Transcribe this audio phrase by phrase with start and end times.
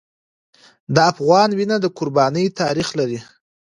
[0.93, 3.19] د افغان وینه د قربانۍ تاریخ لري.